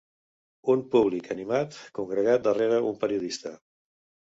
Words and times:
Un 0.73 0.79
públic 0.95 1.29
animat 1.35 1.77
congregat 1.99 2.49
darrere 2.49 2.83
un 2.95 3.01
periodista. 3.07 3.57